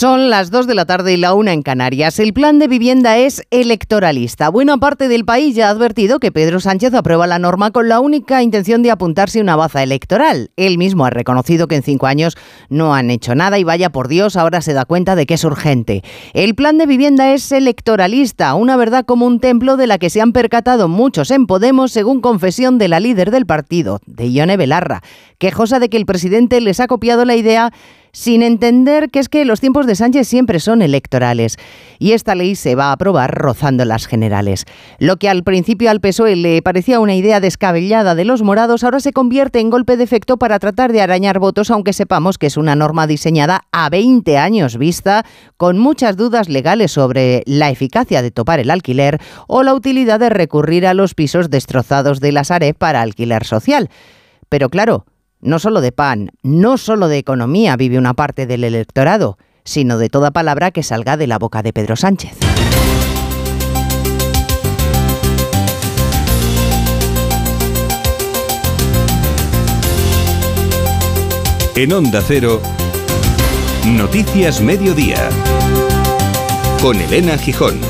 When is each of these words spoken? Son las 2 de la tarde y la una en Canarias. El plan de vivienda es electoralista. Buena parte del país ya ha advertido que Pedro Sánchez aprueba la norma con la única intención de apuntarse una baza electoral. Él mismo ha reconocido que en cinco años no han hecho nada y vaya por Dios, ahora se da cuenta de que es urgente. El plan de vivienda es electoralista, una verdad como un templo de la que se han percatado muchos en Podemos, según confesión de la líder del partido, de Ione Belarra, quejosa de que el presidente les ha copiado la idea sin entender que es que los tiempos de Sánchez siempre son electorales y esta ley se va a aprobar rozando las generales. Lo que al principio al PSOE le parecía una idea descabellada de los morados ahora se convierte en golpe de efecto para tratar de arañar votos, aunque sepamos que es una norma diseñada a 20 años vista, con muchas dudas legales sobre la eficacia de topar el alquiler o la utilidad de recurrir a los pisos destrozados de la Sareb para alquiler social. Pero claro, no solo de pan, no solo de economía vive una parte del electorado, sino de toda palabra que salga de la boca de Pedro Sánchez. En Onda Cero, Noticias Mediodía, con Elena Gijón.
Son 0.00 0.30
las 0.30 0.50
2 0.50 0.66
de 0.66 0.74
la 0.74 0.86
tarde 0.86 1.12
y 1.12 1.18
la 1.18 1.34
una 1.34 1.52
en 1.52 1.60
Canarias. 1.60 2.18
El 2.20 2.32
plan 2.32 2.58
de 2.58 2.68
vivienda 2.68 3.18
es 3.18 3.42
electoralista. 3.50 4.48
Buena 4.48 4.78
parte 4.78 5.08
del 5.08 5.26
país 5.26 5.54
ya 5.54 5.68
ha 5.68 5.70
advertido 5.72 6.20
que 6.20 6.32
Pedro 6.32 6.58
Sánchez 6.58 6.94
aprueba 6.94 7.26
la 7.26 7.38
norma 7.38 7.70
con 7.70 7.90
la 7.90 8.00
única 8.00 8.42
intención 8.42 8.82
de 8.82 8.90
apuntarse 8.90 9.42
una 9.42 9.56
baza 9.56 9.82
electoral. 9.82 10.52
Él 10.56 10.78
mismo 10.78 11.04
ha 11.04 11.10
reconocido 11.10 11.68
que 11.68 11.76
en 11.76 11.82
cinco 11.82 12.06
años 12.06 12.38
no 12.70 12.94
han 12.94 13.10
hecho 13.10 13.34
nada 13.34 13.58
y 13.58 13.64
vaya 13.64 13.90
por 13.90 14.08
Dios, 14.08 14.36
ahora 14.36 14.62
se 14.62 14.72
da 14.72 14.86
cuenta 14.86 15.16
de 15.16 15.26
que 15.26 15.34
es 15.34 15.44
urgente. 15.44 16.02
El 16.32 16.54
plan 16.54 16.78
de 16.78 16.86
vivienda 16.86 17.34
es 17.34 17.52
electoralista, 17.52 18.54
una 18.54 18.78
verdad 18.78 19.04
como 19.04 19.26
un 19.26 19.38
templo 19.38 19.76
de 19.76 19.86
la 19.86 19.98
que 19.98 20.08
se 20.08 20.22
han 20.22 20.32
percatado 20.32 20.88
muchos 20.88 21.30
en 21.30 21.46
Podemos, 21.46 21.92
según 21.92 22.22
confesión 22.22 22.78
de 22.78 22.88
la 22.88 23.00
líder 23.00 23.30
del 23.30 23.44
partido, 23.44 24.00
de 24.06 24.32
Ione 24.32 24.56
Belarra, 24.56 25.02
quejosa 25.36 25.78
de 25.78 25.90
que 25.90 25.98
el 25.98 26.06
presidente 26.06 26.62
les 26.62 26.80
ha 26.80 26.86
copiado 26.86 27.26
la 27.26 27.36
idea 27.36 27.70
sin 28.12 28.42
entender 28.42 29.10
que 29.10 29.18
es 29.18 29.28
que 29.28 29.44
los 29.44 29.60
tiempos 29.60 29.86
de 29.86 29.94
Sánchez 29.94 30.28
siempre 30.28 30.60
son 30.60 30.82
electorales 30.82 31.56
y 31.98 32.12
esta 32.12 32.34
ley 32.34 32.54
se 32.56 32.74
va 32.74 32.86
a 32.86 32.92
aprobar 32.92 33.34
rozando 33.34 33.84
las 33.84 34.06
generales. 34.06 34.64
Lo 34.98 35.16
que 35.16 35.28
al 35.28 35.44
principio 35.44 35.90
al 35.90 36.00
PSOE 36.00 36.36
le 36.36 36.62
parecía 36.62 37.00
una 37.00 37.14
idea 37.14 37.40
descabellada 37.40 38.14
de 38.14 38.24
los 38.24 38.42
morados 38.42 38.84
ahora 38.84 39.00
se 39.00 39.12
convierte 39.12 39.60
en 39.60 39.70
golpe 39.70 39.96
de 39.96 40.04
efecto 40.04 40.38
para 40.38 40.58
tratar 40.58 40.92
de 40.92 41.02
arañar 41.02 41.38
votos, 41.38 41.70
aunque 41.70 41.92
sepamos 41.92 42.38
que 42.38 42.46
es 42.46 42.56
una 42.56 42.74
norma 42.74 43.06
diseñada 43.06 43.62
a 43.72 43.88
20 43.90 44.38
años 44.38 44.76
vista, 44.76 45.24
con 45.56 45.78
muchas 45.78 46.16
dudas 46.16 46.48
legales 46.48 46.92
sobre 46.92 47.42
la 47.46 47.70
eficacia 47.70 48.22
de 48.22 48.30
topar 48.30 48.60
el 48.60 48.70
alquiler 48.70 49.20
o 49.46 49.62
la 49.62 49.74
utilidad 49.74 50.20
de 50.20 50.30
recurrir 50.30 50.86
a 50.86 50.94
los 50.94 51.14
pisos 51.14 51.50
destrozados 51.50 52.20
de 52.20 52.32
la 52.32 52.44
Sareb 52.44 52.76
para 52.76 53.02
alquiler 53.02 53.44
social. 53.44 53.90
Pero 54.48 54.68
claro, 54.68 55.04
no 55.40 55.58
solo 55.58 55.80
de 55.80 55.92
pan, 55.92 56.30
no 56.42 56.78
solo 56.78 57.08
de 57.08 57.18
economía 57.18 57.76
vive 57.76 57.98
una 57.98 58.14
parte 58.14 58.46
del 58.46 58.64
electorado, 58.64 59.38
sino 59.64 59.98
de 59.98 60.08
toda 60.08 60.30
palabra 60.30 60.70
que 60.70 60.82
salga 60.82 61.16
de 61.16 61.26
la 61.26 61.38
boca 61.38 61.62
de 61.62 61.72
Pedro 61.72 61.96
Sánchez. 61.96 62.36
En 71.76 71.92
Onda 71.92 72.20
Cero, 72.26 72.60
Noticias 73.86 74.60
Mediodía, 74.60 75.30
con 76.82 77.00
Elena 77.00 77.38
Gijón. 77.38 77.89